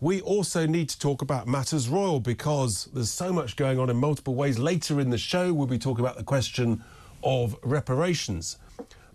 we 0.00 0.20
also 0.20 0.66
need 0.66 0.88
to 0.90 0.98
talk 0.98 1.22
about 1.22 1.46
matters 1.48 1.88
royal 1.88 2.20
because 2.20 2.88
there's 2.92 3.10
so 3.10 3.32
much 3.32 3.56
going 3.56 3.78
on 3.78 3.88
in 3.88 3.96
multiple 3.96 4.34
ways. 4.34 4.58
Later 4.58 5.00
in 5.00 5.08
the 5.10 5.18
show, 5.18 5.52
we'll 5.54 5.66
be 5.66 5.78
talking 5.78 6.04
about 6.04 6.16
the 6.16 6.24
question 6.24 6.84
of 7.24 7.56
reparations. 7.62 8.58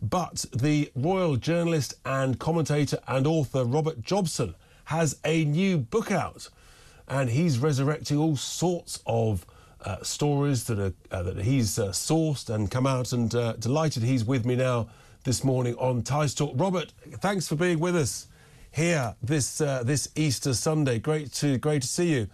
But 0.02 0.46
the 0.52 0.91
royal 0.96 1.36
journalist 1.36 1.94
and 2.04 2.39
commentator 2.39 2.97
and 3.07 3.28
author 3.28 3.63
Robert 3.63 4.02
Jobson 4.02 4.55
has 4.86 5.20
a 5.23 5.46
new 5.46 5.78
book 5.78 6.12
out, 6.12 6.49
and 7.07 7.29
he's 7.29 7.59
resurrecting 7.59 8.18
all 8.18 8.36
sorts 8.36 9.00
of 9.05 9.45
uh, 9.86 10.02
stories 10.02 10.63
that 10.63 10.79
are 10.79 10.93
uh, 11.11 11.21
that 11.21 11.38
he's 11.38 11.77
uh, 11.77 11.89
sourced 11.89 12.50
and 12.50 12.71
come 12.71 12.88
out. 12.88 13.13
And 13.13 13.34
uh, 13.36 13.54
delighted 13.54 14.02
he's 14.02 14.25
with 14.25 14.45
me 14.45 14.55
now 14.55 14.89
this 15.23 15.43
morning 15.43 15.75
on 15.75 16.02
Tice 16.02 16.34
Talk. 16.34 16.54
Robert, 16.55 16.91
thanks 17.20 17.48
for 17.48 17.55
being 17.55 17.79
with 17.79 17.95
us 17.95 18.27
here 18.72 19.16
this 19.22 19.62
uh, 19.62 19.84
this 19.84 20.10
Easter 20.16 20.54
Sunday. 20.54 21.00
Great 21.00 21.32
to 21.34 21.58
great 21.58 21.82
to 21.82 21.88
see 21.88 22.12
you. 22.12 22.28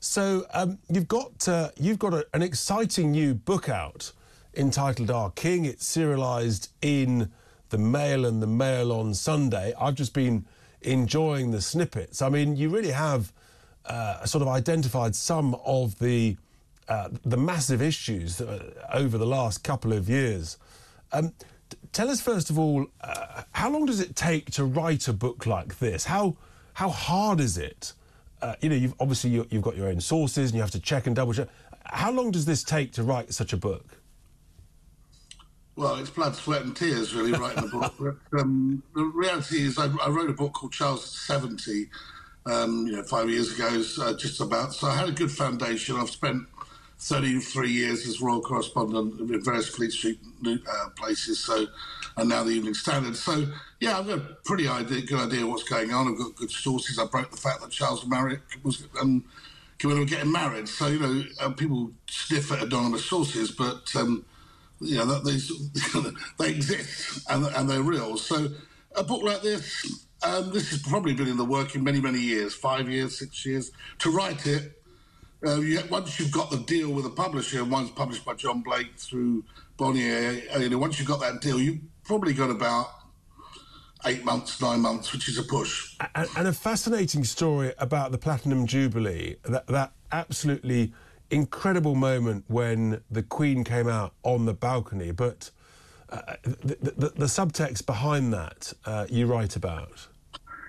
So 0.00 0.44
um, 0.52 0.78
you've 0.90 1.08
got 1.08 1.48
uh, 1.48 1.70
you've 1.76 1.98
got 1.98 2.12
a, 2.12 2.26
an 2.34 2.42
exciting 2.42 3.12
new 3.12 3.34
book 3.34 3.68
out 3.68 4.12
entitled 4.56 5.10
Our 5.10 5.30
King. 5.30 5.64
It's 5.64 5.96
serialised 5.96 6.68
in 6.82 7.30
the 7.70 7.78
Mail 7.78 8.26
and 8.26 8.42
the 8.42 8.46
Mail 8.46 8.92
on 8.92 9.14
Sunday. 9.14 9.72
I've 9.80 9.94
just 9.94 10.12
been 10.12 10.44
enjoying 10.82 11.50
the 11.50 11.62
snippets. 11.62 12.20
I 12.22 12.28
mean, 12.28 12.56
you 12.56 12.68
really 12.68 12.90
have 12.90 13.32
uh, 13.86 14.24
sort 14.24 14.42
of 14.42 14.48
identified 14.48 15.14
some 15.14 15.54
of 15.64 15.98
the 15.98 16.36
uh, 16.88 17.08
the 17.24 17.36
massive 17.36 17.80
issues 17.80 18.42
over 18.92 19.16
the 19.16 19.26
last 19.26 19.64
couple 19.64 19.92
of 19.92 20.08
years. 20.08 20.58
Um, 21.12 21.32
tell 21.92 22.10
us 22.10 22.20
first 22.20 22.50
of 22.50 22.58
all, 22.58 22.86
uh, 23.00 23.42
how 23.52 23.70
long 23.70 23.86
does 23.86 24.00
it 24.00 24.16
take 24.16 24.50
to 24.52 24.64
write 24.64 25.08
a 25.08 25.12
book 25.12 25.46
like 25.46 25.78
this? 25.78 26.04
How 26.04 26.36
how 26.74 26.88
hard 26.88 27.40
is 27.40 27.56
it? 27.56 27.92
Uh, 28.42 28.54
you 28.60 28.68
know, 28.68 28.76
you've 28.76 28.94
obviously 29.00 29.30
you, 29.30 29.46
have 29.50 29.62
got 29.62 29.76
your 29.76 29.88
own 29.88 30.00
sources 30.00 30.50
and 30.50 30.56
you 30.56 30.60
have 30.60 30.70
to 30.72 30.80
check 30.80 31.06
and 31.06 31.16
double 31.16 31.32
check. 31.32 31.48
How 31.86 32.10
long 32.10 32.30
does 32.30 32.44
this 32.44 32.62
take 32.62 32.92
to 32.92 33.02
write 33.02 33.32
such 33.32 33.52
a 33.52 33.56
book? 33.56 33.98
Well, 35.76 35.96
it's 35.96 36.10
blood, 36.10 36.36
sweat, 36.36 36.62
and 36.62 36.76
tears, 36.76 37.14
really, 37.14 37.32
writing 37.32 37.64
a 37.64 37.66
book. 37.66 37.94
But, 37.98 38.40
um, 38.40 38.82
the 38.94 39.02
reality 39.02 39.62
is, 39.62 39.76
I, 39.76 39.86
I, 40.02 40.08
wrote 40.08 40.30
a 40.30 40.32
book 40.32 40.52
called 40.52 40.72
Charles 40.72 41.04
70, 41.26 41.88
um, 42.46 42.86
you 42.86 42.92
know, 42.92 43.02
five 43.02 43.28
years 43.28 43.52
ago, 43.52 43.82
uh, 44.00 44.14
just 44.14 44.40
about. 44.40 44.72
So 44.72 44.86
I 44.86 44.94
had 44.94 45.08
a 45.08 45.12
good 45.12 45.32
foundation. 45.32 45.96
I've 45.96 46.10
spent 46.10 46.46
33 47.04 47.70
years 47.70 48.08
as 48.08 48.22
royal 48.22 48.40
correspondent 48.40 49.20
in 49.20 49.44
various 49.44 49.68
Fleet 49.68 49.92
Street 49.92 50.18
uh, 50.46 50.88
places, 50.96 51.38
so 51.38 51.66
and 52.16 52.30
now 52.30 52.42
the 52.42 52.50
Evening 52.50 52.72
Standard. 52.72 53.14
So 53.14 53.46
yeah, 53.78 53.98
I've 53.98 54.06
got 54.06 54.18
a 54.18 54.36
pretty 54.46 54.66
idea, 54.66 55.02
good 55.02 55.20
idea 55.20 55.46
what's 55.46 55.64
going 55.64 55.92
on. 55.92 56.08
I've 56.08 56.16
got 56.16 56.34
good 56.34 56.50
sources. 56.50 56.98
I 56.98 57.04
broke 57.04 57.30
the 57.30 57.36
fact 57.36 57.60
that 57.60 57.70
Charles 57.70 58.06
Marriott 58.06 58.40
was 58.62 58.88
um, 59.02 59.22
were 59.84 60.04
getting 60.06 60.32
married. 60.32 60.66
So 60.66 60.86
you 60.86 60.98
know, 60.98 61.24
uh, 61.42 61.50
people 61.50 61.92
sniff 62.08 62.50
at 62.52 62.62
anonymous 62.62 63.04
sources, 63.04 63.50
but 63.50 63.94
um, 63.96 64.24
you 64.80 64.96
know 64.96 65.04
that 65.04 65.26
these 65.26 65.52
they 66.38 66.52
exist 66.52 67.22
and, 67.28 67.44
and 67.54 67.68
they're 67.68 67.82
real. 67.82 68.16
So 68.16 68.48
a 68.96 69.04
book 69.04 69.22
like 69.22 69.42
this. 69.42 70.06
Um, 70.22 70.52
this 70.52 70.70
has 70.70 70.80
probably 70.80 71.12
been 71.12 71.28
in 71.28 71.36
the 71.36 71.44
working 71.44 71.84
many, 71.84 72.00
many 72.00 72.18
years, 72.18 72.54
five 72.54 72.88
years, 72.88 73.18
six 73.18 73.44
years. 73.44 73.72
To 73.98 74.10
write 74.10 74.46
it, 74.46 74.72
uh, 75.46 75.60
you, 75.60 75.80
once 75.90 76.18
you've 76.18 76.32
got 76.32 76.50
the 76.50 76.58
deal 76.58 76.90
with 76.90 77.06
a 77.06 77.10
publisher, 77.10 77.60
and 77.60 77.70
one's 77.70 77.90
published 77.90 78.24
by 78.24 78.34
John 78.34 78.62
Blake 78.62 78.96
through 78.96 79.44
Bonnier, 79.76 80.42
uh, 80.54 80.58
you 80.58 80.70
know, 80.70 80.78
once 80.78 80.98
you've 80.98 81.08
got 81.08 81.20
that 81.20 81.40
deal, 81.40 81.58
you've 81.60 81.80
probably 82.04 82.32
got 82.32 82.50
about 82.50 82.88
eight 84.06 84.24
months, 84.24 84.60
nine 84.60 84.80
months, 84.80 85.12
which 85.12 85.28
is 85.28 85.38
a 85.38 85.42
push. 85.42 85.96
And, 86.14 86.28
and 86.36 86.48
a 86.48 86.52
fascinating 86.52 87.24
story 87.24 87.72
about 87.78 88.12
the 88.12 88.18
Platinum 88.18 88.66
Jubilee, 88.66 89.36
that, 89.44 89.66
that 89.68 89.92
absolutely 90.12 90.92
incredible 91.30 91.94
moment 91.94 92.44
when 92.48 93.02
the 93.10 93.22
Queen 93.22 93.64
came 93.64 93.88
out 93.88 94.12
on 94.22 94.44
the 94.44 94.54
balcony. 94.54 95.10
But 95.10 95.50
uh, 96.10 96.34
the, 96.42 96.76
the, 96.80 97.08
the, 97.16 97.24
subtext 97.26 97.86
behind 97.86 98.32
that 98.32 98.72
uh, 98.84 99.06
you 99.08 99.26
write 99.26 99.56
about. 99.56 100.06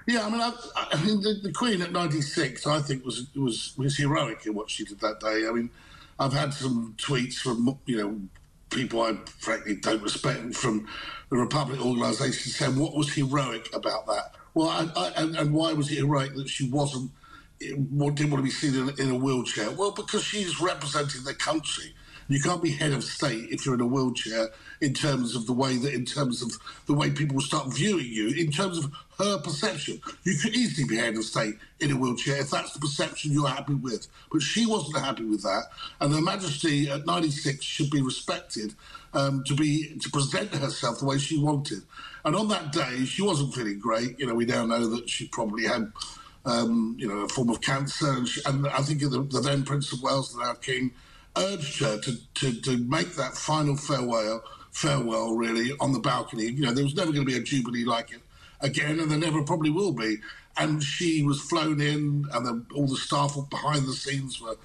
Yeah, 0.08 0.26
I 0.26 0.30
mean, 0.30 0.42
I, 0.42 0.54
I 0.76 0.98
the, 0.98 1.40
the, 1.42 1.52
Queen 1.52 1.82
at 1.82 1.92
ninety 1.92 2.22
six, 2.22 2.68
I 2.68 2.80
think 2.80 3.04
was 3.04 3.28
was 3.36 3.74
was 3.78 3.98
heroic 3.98 4.46
in 4.46 4.54
what 4.54 4.70
she 4.70 4.86
did 4.86 5.00
that 5.00 5.20
day. 5.20 5.48
I 5.48 5.52
mean, 5.52 5.70
I've 6.20 6.34
had 6.34 6.54
some 6.54 6.96
tweets 6.98 7.36
from 7.36 7.78
you 7.86 7.98
know 7.98 8.22
people 8.70 9.02
I 9.02 9.14
frankly 9.26 9.76
don't 9.76 10.04
respect 10.04 10.54
from 10.56 10.88
the 11.30 11.38
Republic 11.38 11.84
organisation 11.84 12.52
saying 12.52 12.78
what 12.78 12.96
was 12.96 13.14
heroic 13.14 13.74
about 13.74 14.06
that. 14.08 14.34
Well, 14.54 14.70
I, 14.70 15.12
and, 15.18 15.36
and, 15.36 15.54
why 15.54 15.74
was 15.74 15.92
it 15.92 15.96
heroic 15.96 16.34
that 16.36 16.48
she 16.48 16.70
wasn't 16.70 17.12
didn't 17.60 18.00
want 18.00 18.16
to 18.18 18.42
be 18.42 18.50
seen 18.50 18.76
in, 18.76 19.00
in 19.00 19.10
a 19.10 19.18
wheelchair? 19.18 19.72
Well, 19.72 19.92
because 19.92 20.24
she's 20.24 20.62
representing 20.62 21.24
the 21.24 21.34
country 21.34 21.94
you 22.28 22.42
can't 22.42 22.62
be 22.62 22.72
head 22.72 22.92
of 22.92 23.04
state 23.04 23.50
if 23.52 23.66
you're 23.66 23.76
in 23.76 23.82
a 23.82 23.88
wheelchair 23.88 24.50
in 24.82 24.94
terms 24.94 25.36
of 25.36 25.46
the 25.46 25.54
way 25.54 25.78
that, 25.78 25.94
in 25.94 26.06
terms 26.06 26.42
of 26.42 26.52
the 26.88 26.94
way 26.94 27.12
people 27.12 27.40
start 27.40 27.74
viewing 27.74 28.08
you, 28.08 28.30
in 28.30 28.52
terms 28.52 28.78
of 28.78 28.92
her 29.18 29.38
perception. 29.40 30.02
You 30.24 30.36
could 30.42 30.56
easily 30.56 30.88
be 30.88 30.98
head 30.98 31.16
of 31.16 31.24
state 31.24 31.56
in 31.80 31.92
a 31.92 31.96
wheelchair 31.96 32.38
if 32.42 32.50
that's 32.50 32.74
the 32.74 32.80
perception 32.80 33.32
you're 33.32 33.48
happy 33.48 33.74
with. 33.74 34.08
But 34.32 34.42
she 34.42 34.66
wasn't 34.66 34.98
happy 34.98 35.26
with 35.26 35.42
that. 35.44 35.64
And 36.02 36.14
Her 36.14 36.22
Majesty 36.22 36.90
at 36.90 37.06
96 37.06 37.64
should 37.64 37.90
be 37.90 38.02
respected 38.02 38.74
um, 39.14 39.44
to 39.46 39.56
be 39.56 39.98
to 40.00 40.10
present 40.10 40.54
herself 40.54 41.00
the 41.00 41.06
way 41.06 41.18
she 41.18 41.38
wanted. 41.38 41.84
And 42.24 42.36
on 42.36 42.48
that 42.50 42.72
day, 42.72 43.06
she 43.06 43.22
wasn't 43.22 43.54
feeling 43.54 43.80
great. 43.80 44.20
You 44.20 44.28
know, 44.28 44.36
we 44.36 44.46
now 44.46 44.66
know 44.66 44.88
that 44.88 45.10
she 45.10 45.28
probably 45.28 45.66
had. 45.66 45.92
Um, 46.48 46.96
you 47.00 47.08
know, 47.08 47.22
a 47.22 47.28
form 47.28 47.50
of 47.50 47.60
cancer, 47.60 48.08
and, 48.08 48.28
she, 48.28 48.40
and 48.46 48.68
I 48.68 48.84
think 48.84 49.00
the, 49.00 49.10
the, 49.10 49.42
then 49.42 49.64
Prince 49.64 49.92
of 49.92 50.04
Wales, 50.04 50.32
the 50.32 50.44
now 50.44 50.54
King, 50.54 50.92
urged 51.38 51.80
her 51.82 52.00
to, 52.00 52.16
to, 52.36 52.62
to 52.62 52.78
make 52.78 53.16
that 53.16 53.36
final 53.36 53.76
farewell, 53.76 54.44
farewell 54.72 55.36
really 55.36 55.72
on 55.80 55.94
the 55.94 56.00
balcony. 56.00 56.46
You 56.46 56.66
know, 56.66 56.74
there 56.74 56.84
was 56.84 56.96
never 56.96 57.12
going 57.12 57.26
to 57.26 57.32
be 57.32 57.38
a 57.38 57.44
jubilee 57.44 57.86
like 57.86 58.12
it 58.12 58.22
again, 58.62 59.00
and 59.00 59.10
there 59.10 59.18
never 59.18 59.44
probably 59.44 59.70
will 59.70 59.94
be. 59.94 60.18
And 60.58 60.82
she 60.82 61.22
was 61.24 61.42
flown 61.42 61.82
in, 61.82 62.26
and 62.34 62.46
the, 62.46 62.66
all 62.74 62.88
the 62.88 62.96
staff 62.96 63.38
behind 63.50 63.86
the 63.86 63.94
scenes 63.94 64.42
were 64.42 64.56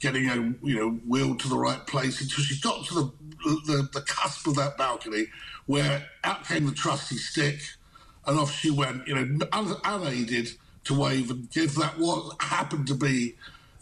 getting 0.00 0.28
a 0.28 0.34
you 0.66 0.76
know 0.76 0.90
wheeled 1.06 1.40
to 1.40 1.48
the 1.48 1.56
right 1.56 1.86
place 1.86 2.20
until 2.20 2.44
she 2.44 2.60
got 2.60 2.84
to 2.86 2.94
the, 2.94 3.12
the 3.66 3.88
the 3.92 4.00
cusp 4.02 4.46
of 4.46 4.56
that 4.56 4.76
balcony, 4.76 5.26
where 5.66 6.06
out 6.24 6.46
came 6.46 6.66
the 6.66 6.72
trusty 6.72 7.16
stick, 7.16 7.60
and 8.26 8.38
off 8.38 8.52
she 8.52 8.70
went. 8.70 9.06
You 9.06 9.14
know, 9.14 9.46
unaided 9.84 10.50
to 10.84 10.98
wave 10.98 11.30
and 11.30 11.50
give 11.50 11.74
that 11.76 11.98
what 11.98 12.40
happened 12.40 12.86
to 12.86 12.94
be 12.94 13.34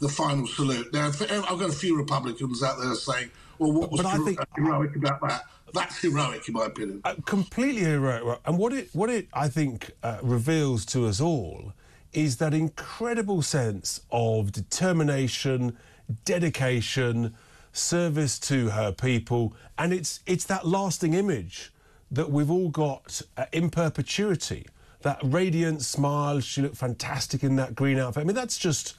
the 0.02 0.08
final 0.08 0.46
salute. 0.48 0.92
Now, 0.92 1.06
I've 1.06 1.18
got 1.18 1.70
a 1.70 1.72
few 1.72 1.96
Republicans 1.96 2.62
out 2.62 2.78
there 2.80 2.94
saying, 2.96 3.30
well, 3.58 3.70
what 3.70 3.92
was 3.92 4.02
but 4.02 4.10
hero- 4.10 4.24
think, 4.24 4.40
heroic 4.56 4.96
about 4.96 5.20
that? 5.22 5.44
That's 5.72 6.02
heroic, 6.02 6.46
in 6.48 6.54
my 6.54 6.66
opinion. 6.66 7.00
Uh, 7.04 7.14
completely 7.24 7.82
heroic. 7.82 8.40
And 8.44 8.58
what 8.58 8.72
it, 8.72 8.90
what 8.92 9.08
it 9.08 9.28
I 9.32 9.48
think, 9.48 9.92
uh, 10.02 10.18
reveals 10.20 10.84
to 10.86 11.06
us 11.06 11.20
all 11.20 11.72
is 12.12 12.38
that 12.38 12.52
incredible 12.52 13.42
sense 13.42 14.02
of 14.10 14.50
determination, 14.50 15.78
dedication, 16.24 17.34
service 17.72 18.38
to 18.40 18.70
her 18.70 18.92
people, 18.92 19.54
and 19.78 19.94
it's 19.94 20.20
it's 20.26 20.44
that 20.44 20.66
lasting 20.66 21.14
image 21.14 21.72
that 22.10 22.30
we've 22.30 22.50
all 22.50 22.68
got 22.68 23.22
uh, 23.38 23.46
in 23.52 23.70
perpetuity. 23.70 24.66
That 25.00 25.20
radiant 25.22 25.80
smile. 25.80 26.40
She 26.40 26.60
looked 26.60 26.76
fantastic 26.76 27.42
in 27.42 27.56
that 27.56 27.74
green 27.74 27.98
outfit. 27.98 28.20
I 28.20 28.24
mean, 28.24 28.36
that's 28.36 28.58
just 28.58 28.94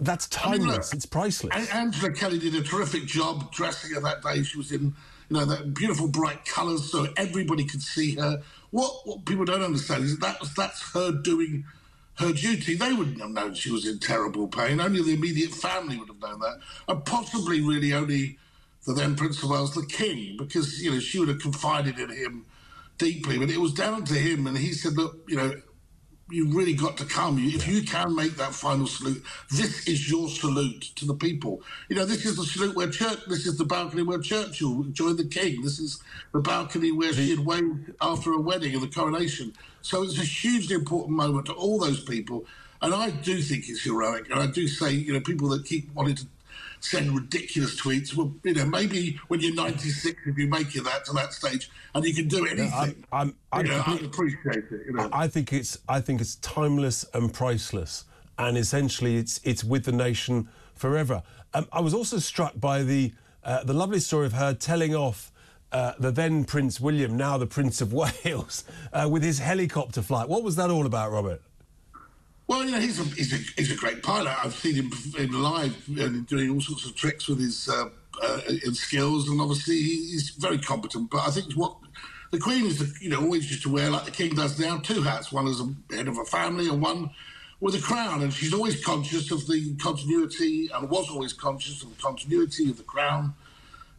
that's 0.00 0.28
timeless. 0.28 0.60
I 0.60 0.66
mean, 0.66 0.74
look, 0.74 0.94
it's 0.94 1.06
priceless. 1.06 1.70
Angela 1.72 2.12
Kelly 2.12 2.38
did 2.38 2.54
a 2.54 2.62
terrific 2.62 3.06
job 3.06 3.52
dressing 3.52 3.94
her 3.94 4.00
that 4.00 4.22
day. 4.22 4.42
She 4.42 4.58
was 4.58 4.72
in, 4.72 4.94
you 5.28 5.36
know, 5.36 5.44
that 5.44 5.74
beautiful 5.74 6.08
bright 6.08 6.44
colours, 6.44 6.90
so 6.90 7.06
everybody 7.16 7.64
could 7.64 7.82
see 7.82 8.14
her. 8.16 8.42
What 8.70 8.92
what 9.04 9.24
people 9.24 9.44
don't 9.44 9.62
understand 9.62 10.04
is 10.04 10.18
that 10.18 10.38
that's 10.56 10.92
her 10.94 11.12
doing 11.12 11.64
her 12.16 12.32
duty. 12.32 12.74
They 12.74 12.92
wouldn't 12.92 13.20
have 13.20 13.30
known 13.30 13.54
she 13.54 13.70
was 13.70 13.86
in 13.86 13.98
terrible 13.98 14.48
pain. 14.48 14.80
Only 14.80 15.02
the 15.02 15.14
immediate 15.14 15.52
family 15.52 15.96
would 15.96 16.08
have 16.08 16.20
known 16.20 16.40
that, 16.40 16.60
and 16.88 17.04
possibly 17.04 17.60
really 17.60 17.92
only 17.92 18.38
the 18.86 18.92
then 18.92 19.16
Prince 19.16 19.42
of 19.42 19.50
Wales, 19.50 19.74
the 19.74 19.86
King, 19.86 20.36
because 20.36 20.82
you 20.82 20.90
know 20.90 20.98
she 20.98 21.18
would 21.18 21.28
have 21.28 21.40
confided 21.40 21.98
in 21.98 22.10
him 22.10 22.46
deeply. 22.98 23.38
But 23.38 23.50
it 23.50 23.58
was 23.58 23.72
down 23.72 24.04
to 24.06 24.14
him, 24.14 24.46
and 24.46 24.58
he 24.58 24.72
said, 24.72 24.94
"Look, 24.94 25.24
you 25.28 25.36
know." 25.36 25.54
You've 26.30 26.54
really 26.54 26.74
got 26.74 26.96
to 26.98 27.04
come. 27.04 27.38
If 27.38 27.68
you 27.68 27.82
can 27.82 28.14
make 28.14 28.36
that 28.36 28.54
final 28.54 28.86
salute, 28.86 29.22
this 29.50 29.86
is 29.86 30.10
your 30.10 30.28
salute 30.28 30.82
to 30.96 31.04
the 31.04 31.14
people. 31.14 31.62
You 31.88 31.96
know, 31.96 32.04
this 32.04 32.24
is 32.24 32.36
the 32.36 32.44
salute 32.44 32.74
where 32.74 32.88
Church. 32.90 33.18
This 33.26 33.46
is 33.46 33.58
the 33.58 33.64
balcony 33.64 34.02
where 34.02 34.18
Churchill 34.18 34.84
joined 34.84 35.18
the 35.18 35.26
King. 35.26 35.62
This 35.62 35.78
is 35.78 36.02
the 36.32 36.40
balcony 36.40 36.92
where 36.92 37.12
she 37.12 37.30
had 37.30 37.40
waved 37.40 37.92
after 38.00 38.32
a 38.32 38.40
wedding 38.40 38.74
and 38.74 38.82
the 38.82 38.88
coronation. 38.88 39.52
So 39.82 40.02
it's 40.02 40.18
a 40.18 40.24
hugely 40.24 40.76
important 40.76 41.16
moment 41.16 41.46
to 41.46 41.52
all 41.52 41.78
those 41.78 42.02
people. 42.02 42.46
And 42.80 42.94
I 42.94 43.10
do 43.10 43.40
think 43.40 43.68
it's 43.68 43.82
heroic. 43.82 44.30
And 44.30 44.40
I 44.40 44.46
do 44.46 44.68
say, 44.68 44.92
you 44.92 45.12
know, 45.12 45.20
people 45.20 45.48
that 45.50 45.64
keep 45.64 45.92
wanting 45.94 46.16
to 46.16 46.26
send 46.84 47.14
ridiculous 47.14 47.80
tweets. 47.80 48.14
Well, 48.14 48.32
you 48.42 48.54
know, 48.54 48.66
maybe 48.66 49.18
when 49.28 49.40
you're 49.40 49.54
96, 49.54 50.20
if 50.26 50.38
you 50.38 50.48
make 50.48 50.74
it 50.76 50.84
that 50.84 51.04
to 51.06 51.12
that 51.14 51.32
stage, 51.32 51.70
and 51.94 52.04
you 52.04 52.14
can 52.14 52.28
do 52.28 52.46
anything, 52.46 52.66
yeah, 52.66 52.94
I'm, 53.12 53.34
I'm, 53.52 53.66
you 53.66 53.72
know, 53.72 53.82
I 53.86 53.94
appreciate 53.96 54.64
it. 54.70 54.86
You 54.86 54.92
know? 54.92 55.08
I 55.12 55.28
think 55.28 55.52
it's 55.52 55.78
I 55.88 56.00
think 56.00 56.20
it's 56.20 56.36
timeless 56.36 57.04
and 57.14 57.32
priceless. 57.32 58.04
and 58.38 58.56
essentially 58.58 59.16
it's 59.16 59.40
it's 59.44 59.64
with 59.64 59.84
the 59.84 59.92
nation 59.92 60.48
forever. 60.74 61.22
Um, 61.54 61.66
I 61.72 61.80
was 61.80 61.94
also 61.94 62.18
struck 62.18 62.58
by 62.60 62.82
the 62.82 63.12
uh, 63.44 63.64
the 63.64 63.74
lovely 63.74 64.00
story 64.00 64.26
of 64.26 64.32
her 64.34 64.54
telling 64.54 64.94
off. 64.94 65.30
Uh, 65.72 65.92
the 65.98 66.12
then 66.12 66.44
Prince 66.44 66.78
William, 66.80 67.16
now 67.16 67.36
the 67.36 67.48
Prince 67.48 67.80
of 67.80 67.92
Wales, 68.24 68.62
uh, 68.92 69.08
with 69.10 69.24
his 69.24 69.40
helicopter 69.40 70.02
flight. 70.02 70.28
What 70.28 70.44
was 70.44 70.54
that 70.54 70.70
all 70.70 70.86
about, 70.86 71.10
Robert? 71.10 71.42
Well, 72.46 72.64
you 72.64 72.72
know, 72.72 72.80
he's 72.80 73.00
a, 73.00 73.04
he's 73.04 73.32
a, 73.32 73.36
he's 73.56 73.72
a 73.72 73.76
great 73.76 74.02
pilot. 74.02 74.34
I've 74.44 74.54
seen 74.54 74.74
him 74.74 74.92
in 75.18 75.32
live 75.32 75.76
and 75.98 76.26
doing 76.26 76.50
all 76.50 76.60
sorts 76.60 76.84
of 76.84 76.94
tricks 76.94 77.26
with 77.26 77.40
his 77.40 77.68
uh, 77.68 77.88
uh, 78.22 78.40
skills, 78.72 79.28
and 79.28 79.40
obviously 79.40 79.76
he's 79.76 80.30
very 80.30 80.58
competent. 80.58 81.10
But 81.10 81.26
I 81.26 81.30
think 81.30 81.54
what 81.54 81.74
the 82.32 82.38
Queen 82.38 82.66
is, 82.66 83.00
you 83.00 83.08
know, 83.08 83.22
always 83.22 83.50
used 83.50 83.62
to 83.62 83.72
wear 83.72 83.90
like 83.90 84.04
the 84.04 84.10
King 84.10 84.34
does 84.34 84.58
now, 84.58 84.76
two 84.78 85.02
hats: 85.02 85.32
one 85.32 85.48
as 85.48 85.60
a 85.60 85.94
head 85.94 86.06
of 86.06 86.18
a 86.18 86.24
family, 86.24 86.68
and 86.68 86.82
one 86.82 87.10
with 87.60 87.76
a 87.76 87.80
crown. 87.80 88.22
And 88.22 88.32
she's 88.32 88.52
always 88.52 88.84
conscious 88.84 89.30
of 89.30 89.46
the 89.46 89.74
continuity, 89.76 90.68
and 90.74 90.90
was 90.90 91.08
always 91.08 91.32
conscious 91.32 91.82
of 91.82 91.96
the 91.96 92.02
continuity 92.02 92.68
of 92.68 92.76
the 92.76 92.82
crown. 92.82 93.34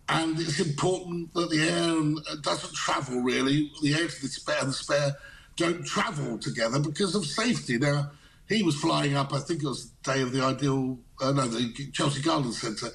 And 0.08 0.40
it's 0.40 0.60
important 0.60 1.34
that 1.34 1.50
the 1.50 1.62
heir 1.68 2.38
doesn't 2.42 2.76
travel 2.76 3.22
really. 3.22 3.72
The 3.82 3.96
heir 3.96 4.08
to 4.08 4.22
the 4.22 4.28
spare 4.28 4.60
and 4.60 4.70
the 4.70 4.74
spare 4.74 5.16
don't 5.56 5.84
travel 5.84 6.38
together 6.38 6.78
because 6.78 7.16
of 7.16 7.26
safety. 7.26 7.80
Now 7.80 8.12
he 8.48 8.64
was 8.64 8.76
flying 8.76 9.16
up, 9.16 9.34
I 9.34 9.40
think 9.40 9.64
it 9.64 9.68
was 9.68 9.92
the 10.04 10.14
day 10.14 10.22
of 10.22 10.32
the 10.32 10.44
ideal, 10.44 11.00
uh, 11.22 11.32
no, 11.32 11.48
the 11.48 11.74
Chelsea 11.92 12.22
Garden 12.22 12.52
Centre, 12.52 12.90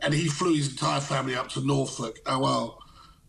and 0.00 0.14
he 0.14 0.28
flew 0.28 0.54
his 0.54 0.70
entire 0.70 1.00
family 1.00 1.34
up 1.34 1.48
to 1.50 1.66
Norfolk. 1.66 2.18
Oh, 2.26 2.38
well, 2.40 2.78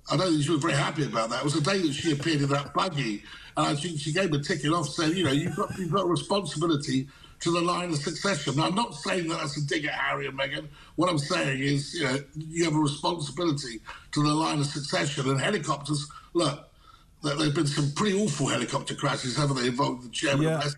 I 0.10 0.18
know 0.18 0.40
she 0.40 0.52
was 0.52 0.62
very 0.62 0.74
happy 0.74 1.04
about 1.06 1.30
that. 1.32 1.40
It 1.40 1.44
was 1.44 1.54
the 1.54 1.62
day 1.62 1.80
that 1.82 1.94
she 1.94 2.12
appeared 2.12 2.42
in 2.42 2.50
that 2.50 2.74
buggy, 2.74 3.24
and 3.58 3.68
I 3.68 3.76
think 3.76 4.00
she 4.00 4.14
gave 4.14 4.32
a 4.34 4.40
ticket 4.40 4.72
off 4.72 4.88
saying, 4.90 5.16
you 5.18 5.24
know, 5.24 5.32
you've 5.32 5.56
got, 5.56 5.78
you've 5.78 5.92
got 5.92 6.04
a 6.06 6.10
responsibility 6.10 7.08
to 7.42 7.52
the 7.52 7.62
line 7.62 7.90
of 7.90 7.98
succession. 7.98 8.56
Now, 8.56 8.68
I'm 8.68 8.76
not 8.76 8.96
saying 8.96 9.28
that 9.28 9.40
that's 9.40 9.58
a 9.58 9.66
dig 9.66 9.86
at 9.86 9.94
Harry 9.94 10.28
and 10.28 10.40
Meghan. 10.40 10.68
What 10.96 11.10
I'm 11.10 11.18
saying 11.18 11.60
is, 11.62 11.94
you 11.94 12.04
know, 12.06 12.18
you 12.36 12.64
have 12.64 12.76
a 12.76 12.80
responsibility 12.80 13.82
to 14.14 14.24
the 14.24 14.34
line 14.34 14.60
of 14.60 14.66
succession. 14.66 15.30
And 15.30 15.40
helicopters, 15.40 16.10
look, 16.34 16.70
there 17.24 17.36
have 17.36 17.54
been 17.54 17.68
some 17.68 17.92
pretty 17.92 18.18
awful 18.18 18.48
helicopter 18.48 18.96
crashes, 18.96 19.36
haven't 19.36 19.58
they, 19.58 19.68
involved 19.68 20.04
the 20.04 20.10
chairman 20.10 20.44
Yeah. 20.44 20.60
of 20.60 20.76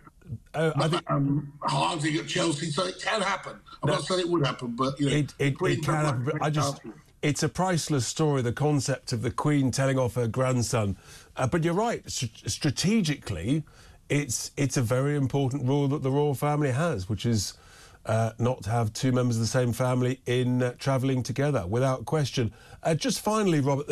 Uh, 0.54 0.72
I 0.76 0.88
think 0.88 1.04
um, 1.10 1.54
Harding 1.62 2.16
at 2.18 2.28
Chelsea, 2.28 2.72
so 2.72 2.86
it 2.86 3.02
can 3.02 3.22
happen. 3.22 3.60
I'm 3.84 3.90
not 3.90 4.04
saying 4.04 4.22
it 4.22 4.30
would 4.30 4.46
happen, 4.46 4.76
but 4.76 5.00
you 5.00 5.10
know, 5.10 5.16
it, 5.16 5.34
it, 5.40 5.56
it 5.62 5.84
can 5.84 5.94
happen. 5.94 6.24
but 6.26 6.42
I 6.42 6.50
just, 6.50 6.82
it's 7.22 7.44
a 7.44 7.50
priceless 7.50 8.08
story. 8.08 8.42
The 8.42 8.54
concept 8.54 9.14
of 9.14 9.22
the 9.22 9.32
Queen 9.32 9.72
telling 9.72 10.00
off 10.00 10.16
her 10.16 10.28
grandson. 10.28 10.98
Uh, 11.36 11.48
but 11.48 11.64
you're 11.64 11.74
right. 11.74 12.10
St- 12.10 12.50
strategically, 12.50 13.64
it's 14.10 14.52
it's 14.58 14.78
a 14.78 14.82
very 14.82 15.16
important 15.16 15.66
rule 15.66 15.88
that 15.90 16.02
the 16.04 16.12
royal 16.12 16.34
family 16.34 16.72
has, 16.72 17.08
which 17.10 17.26
is 17.26 17.54
uh, 18.08 18.32
not 18.40 18.64
to 18.64 18.70
have 18.70 18.94
two 18.94 19.12
members 19.12 19.36
of 19.36 19.42
the 19.42 19.48
same 19.48 19.74
family 19.74 20.22
in 20.26 20.64
uh, 20.64 20.74
travelling 20.80 21.22
together, 21.22 21.68
without 21.68 22.06
question. 22.06 22.54
Uh, 22.84 22.96
just 22.96 23.20
finally, 23.20 23.60
Robert, 23.60 23.88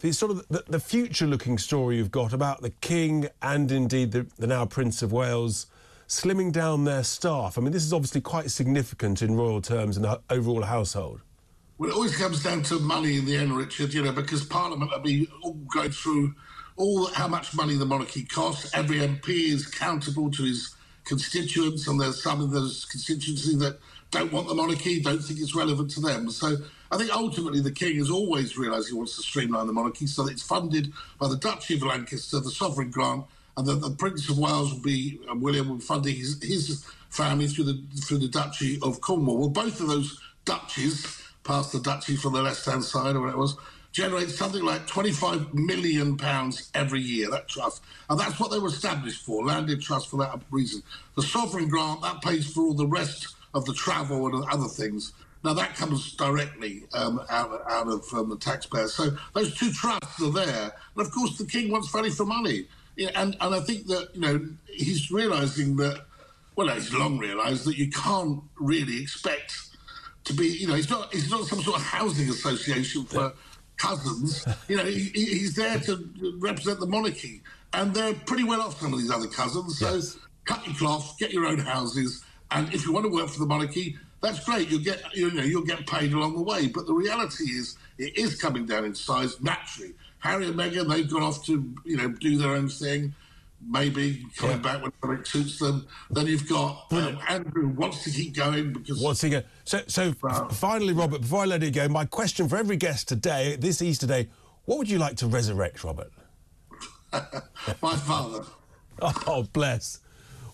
the 0.00 0.12
sort 0.12 0.32
of 0.32 0.46
the, 0.48 0.64
the 0.68 0.80
future-looking 0.80 1.56
story 1.56 1.96
you've 1.96 2.10
got 2.10 2.32
about 2.32 2.62
the 2.62 2.70
King 2.70 3.28
and 3.42 3.70
indeed 3.70 4.10
the, 4.12 4.26
the 4.38 4.46
now 4.46 4.66
Prince 4.66 5.02
of 5.02 5.12
Wales 5.12 5.66
slimming 6.10 6.50
down 6.50 6.84
their 6.84 7.04
staff. 7.04 7.56
I 7.56 7.60
mean, 7.60 7.70
this 7.70 7.84
is 7.84 7.92
obviously 7.92 8.20
quite 8.20 8.50
significant 8.50 9.22
in 9.22 9.36
royal 9.36 9.62
terms 9.62 9.96
in 9.96 10.02
the 10.02 10.20
overall 10.28 10.62
household. 10.62 11.20
Well, 11.78 11.88
it 11.88 11.94
always 11.94 12.16
comes 12.16 12.42
down 12.42 12.64
to 12.64 12.80
money 12.80 13.16
in 13.16 13.24
the 13.24 13.36
end, 13.36 13.56
Richard. 13.56 13.94
You 13.94 14.02
know, 14.02 14.12
because 14.12 14.44
Parliament 14.44 14.90
will 14.90 14.98
be 14.98 15.30
going 15.72 15.92
through 15.92 16.34
all 16.76 17.06
how 17.14 17.28
much 17.28 17.54
money 17.54 17.76
the 17.76 17.86
monarchy 17.86 18.24
costs. 18.24 18.74
Every 18.74 18.98
MP 18.98 19.52
is 19.52 19.68
accountable 19.68 20.32
to 20.32 20.42
his 20.42 20.74
constituents, 21.04 21.86
and 21.86 22.00
there's 22.00 22.20
some 22.20 22.40
of 22.40 22.50
those 22.50 22.86
constituencies 22.86 23.58
that 23.60 23.78
don't 24.10 24.32
want 24.32 24.48
the 24.48 24.54
monarchy, 24.54 25.00
don't 25.00 25.20
think 25.20 25.38
it's 25.38 25.54
relevant 25.54 25.92
to 25.92 26.00
them. 26.00 26.28
So 26.30 26.56
I 26.90 26.96
think 26.96 27.14
ultimately 27.14 27.60
the 27.60 27.70
king 27.70 27.96
has 27.98 28.10
always 28.10 28.58
realised 28.58 28.88
he 28.88 28.94
wants 28.94 29.14
to 29.14 29.22
streamline 29.22 29.68
the 29.68 29.72
monarchy 29.72 30.08
so 30.08 30.24
that 30.24 30.32
it's 30.32 30.42
funded 30.42 30.92
by 31.20 31.28
the 31.28 31.36
Duchy 31.36 31.76
of 31.76 31.84
Lancaster, 31.84 32.40
the 32.40 32.50
sovereign 32.50 32.90
grant, 32.90 33.26
and 33.68 33.82
the 33.82 33.90
Prince 33.90 34.28
of 34.28 34.38
Wales 34.38 34.72
will 34.72 34.82
be 34.82 35.20
uh, 35.30 35.34
William 35.34 35.68
will 35.68 35.76
be 35.76 35.82
funding 35.82 36.16
his, 36.16 36.42
his 36.42 36.84
family 37.10 37.46
through 37.46 37.64
the 37.64 37.82
through 38.02 38.18
the 38.18 38.28
Duchy 38.28 38.78
of 38.82 39.00
Cornwall. 39.00 39.38
Well, 39.38 39.48
both 39.48 39.80
of 39.80 39.88
those 39.88 40.20
duchies, 40.44 41.22
past 41.44 41.72
the 41.72 41.80
Duchy 41.80 42.16
from 42.16 42.32
the 42.32 42.42
left 42.42 42.64
hand 42.64 42.84
side 42.84 43.16
or 43.16 43.20
whatever 43.20 43.38
it 43.38 43.40
was, 43.40 43.56
generate 43.92 44.30
something 44.30 44.64
like 44.64 44.86
25 44.86 45.52
million 45.54 46.16
pounds 46.16 46.70
every 46.74 47.00
year, 47.00 47.30
that 47.30 47.48
trust. 47.48 47.82
And 48.08 48.18
that's 48.18 48.38
what 48.38 48.50
they 48.50 48.58
were 48.58 48.68
established 48.68 49.24
for, 49.24 49.44
landed 49.44 49.82
trust 49.82 50.08
for 50.08 50.16
that 50.18 50.40
reason. 50.50 50.82
The 51.16 51.22
sovereign 51.22 51.68
grant, 51.68 52.02
that 52.02 52.22
pays 52.22 52.52
for 52.52 52.62
all 52.62 52.74
the 52.74 52.86
rest 52.86 53.34
of 53.54 53.64
the 53.64 53.74
travel 53.74 54.26
and 54.26 54.44
other 54.50 54.68
things. 54.68 55.12
Now, 55.42 55.54
that 55.54 55.74
comes 55.74 56.12
directly 56.16 56.84
um, 56.92 57.20
out, 57.30 57.62
out 57.66 57.88
of 57.88 58.04
um, 58.12 58.28
the 58.28 58.36
taxpayer. 58.36 58.88
So 58.88 59.16
those 59.34 59.54
two 59.56 59.72
trusts 59.72 60.22
are 60.22 60.30
there. 60.30 60.72
And 60.96 61.06
of 61.06 61.10
course, 61.10 61.38
the 61.38 61.46
king 61.46 61.70
wants 61.70 61.90
value 61.90 62.10
for 62.10 62.26
money. 62.26 62.68
Yeah, 63.00 63.08
and, 63.14 63.34
and 63.40 63.54
I 63.54 63.60
think 63.60 63.86
that, 63.86 64.14
you 64.14 64.20
know, 64.20 64.46
he's 64.66 65.10
realising 65.10 65.76
that, 65.76 66.04
well, 66.54 66.68
he's 66.68 66.92
long 66.92 67.16
realised 67.16 67.64
that 67.64 67.78
you 67.78 67.90
can't 67.90 68.42
really 68.58 69.00
expect 69.00 69.54
to 70.24 70.34
be, 70.34 70.48
you 70.48 70.66
know, 70.66 70.74
he's 70.74 70.90
not, 70.90 71.10
he's 71.10 71.30
not 71.30 71.46
some 71.46 71.62
sort 71.62 71.78
of 71.78 71.82
housing 71.82 72.28
association 72.28 73.06
for 73.06 73.32
cousins. 73.78 74.44
You 74.68 74.76
know, 74.76 74.84
he, 74.84 75.08
he's 75.14 75.54
there 75.56 75.78
to 75.80 76.10
represent 76.40 76.78
the 76.78 76.86
monarchy. 76.86 77.40
And 77.72 77.94
they're 77.94 78.12
pretty 78.12 78.44
well 78.44 78.60
off, 78.60 78.78
some 78.78 78.92
of 78.92 79.00
these 79.00 79.10
other 79.10 79.28
cousins. 79.28 79.78
So 79.78 79.94
Yes. 79.94 80.18
cut 80.44 80.66
your 80.66 80.74
cloth, 80.76 81.16
get 81.18 81.32
your 81.32 81.46
own 81.46 81.58
houses, 81.58 82.22
and 82.50 82.72
if 82.74 82.84
you 82.84 82.92
want 82.92 83.06
to 83.06 83.10
work 83.12 83.28
for 83.30 83.38
the 83.38 83.46
monarchy, 83.46 83.96
that's 84.22 84.44
great. 84.44 84.68
You'll 84.70 84.84
get 84.84 85.02
you 85.14 85.30
know 85.30 85.42
you'll 85.42 85.64
get 85.64 85.86
paid 85.86 86.12
along 86.12 86.34
the 86.36 86.42
way. 86.42 86.66
But 86.66 86.86
the 86.86 86.92
reality 86.92 87.44
is, 87.44 87.78
it 87.98 88.18
is 88.18 88.34
coming 88.40 88.66
down 88.66 88.84
in 88.84 88.94
size 88.94 89.40
naturally. 89.40 89.94
Harry 90.20 90.46
and 90.46 90.54
Meghan, 90.54 90.88
they've 90.88 91.10
gone 91.10 91.22
off 91.22 91.44
to 91.46 91.74
you 91.84 91.96
know 91.96 92.08
do 92.08 92.36
their 92.36 92.50
own 92.52 92.68
thing. 92.68 93.14
Maybe 93.68 94.24
coming 94.36 94.56
Yeah. 94.56 94.78
back 94.80 94.92
when 95.02 95.18
it 95.18 95.26
suits 95.26 95.58
them. 95.58 95.86
Then 96.10 96.26
you've 96.26 96.48
got 96.48 96.86
um, 96.92 97.18
Andrew 97.28 97.68
wants 97.68 98.04
to 98.04 98.10
keep 98.10 98.34
going 98.34 98.72
because 98.72 99.02
What's 99.02 99.20
he 99.20 99.28
going? 99.28 99.44
So, 99.64 99.80
so 99.86 100.14
finally, 100.50 100.94
Robert, 100.94 101.20
before 101.20 101.42
I 101.42 101.44
let 101.44 101.60
you 101.62 101.70
go, 101.70 101.86
my 101.86 102.06
question 102.06 102.48
for 102.48 102.56
every 102.56 102.76
guest 102.76 103.06
today, 103.08 103.56
this 103.56 103.82
Easter 103.82 104.06
Day, 104.06 104.30
what 104.64 104.78
would 104.78 104.88
you 104.88 104.98
like 104.98 105.16
to 105.16 105.26
resurrect, 105.26 105.84
Robert? 105.84 106.10
my 107.12 107.96
father. 107.96 108.44
Oh, 109.26 109.44
bless. 109.54 110.00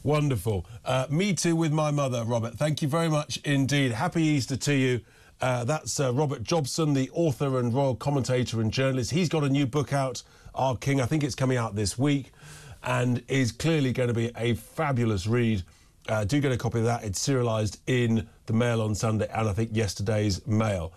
Wonderful. 0.05 0.67
Uh, 0.85 1.07
me 1.11 1.35
too 1.35 1.57
with 1.57 1.73
my 1.73 1.91
mother, 1.91 2.23
Robert. 2.25 2.55
Thank 2.55 2.81
you 2.81 2.87
very 2.87 3.09
much 3.09 3.39
indeed. 3.39 3.91
Happy 3.91 4.23
Easter 4.23 4.57
to 4.57 4.73
you. 4.73 5.01
Uh, 5.41 5.65
that's 5.65 6.01
uh, 6.01 6.13
Robert 6.13 6.43
Jobson, 6.43 6.95
the 6.95 7.11
author 7.13 7.59
and 7.59 7.75
royal 7.75 7.95
commentator 7.95 8.61
and 8.61 8.73
journalist. 8.73 9.11
He's 9.11 9.29
got 9.29 9.45
a 9.45 9.49
new 9.49 9.67
book 9.67 9.93
out, 9.93 10.23
Our 10.55 10.77
King. 10.77 11.01
I 11.01 11.07
think 11.07 11.23
it's 11.23 11.35
coming 11.35 11.59
out 11.59 11.75
this 11.75 11.99
week 11.99 12.33
and 12.83 13.23
is 13.29 13.53
clearly 13.53 13.93
going 13.93 14.09
to 14.09 14.15
be 14.15 14.31
a 14.37 14.55
fabulous 14.55 15.27
read. 15.27 15.63
Uh, 16.09 16.25
do 16.25 16.41
get 16.41 16.53
a 16.53 16.57
copy 16.57 16.79
of 16.79 16.85
that. 16.85 17.05
It's 17.05 17.27
serialised 17.27 17.79
in 17.87 18.27
the 18.47 18.53
Mail 18.53 18.81
on 18.81 18.95
Sunday 18.95 19.29
and 19.33 19.49
I 19.49 19.53
think 19.53 19.71
yesterday's 19.73 20.47
Mail. 20.47 20.93